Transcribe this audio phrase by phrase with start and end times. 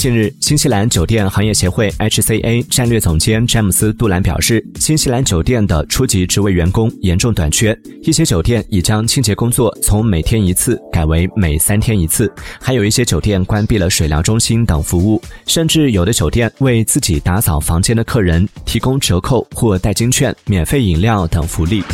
[0.00, 21.84] 近日，新西兰酒店行业协会 HCA 战略总监詹姆斯杜兰表示，新西兰酒店的初级职位员工严重短缺，一些酒店已将清洁工作从每天一次改为每三天一次，还有一些酒店关闭了水疗中心等服务，甚至有的酒店为自己打扫房间的客人提供折扣或代金券、免费饮料等福利。